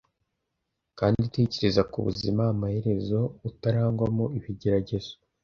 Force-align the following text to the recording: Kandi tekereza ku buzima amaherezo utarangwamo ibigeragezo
Kandi 0.99 1.23
tekereza 1.35 1.81
ku 1.91 1.97
buzima 2.07 2.41
amaherezo 2.53 3.19
utarangwamo 3.49 4.25
ibigeragezo 4.37 5.13